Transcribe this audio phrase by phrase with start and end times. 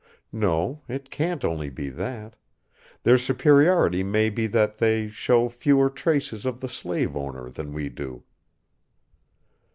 [0.33, 2.35] No, it can't only be that;
[3.03, 8.23] their superiority may be that they show fewer traces of the slaveowner than we do."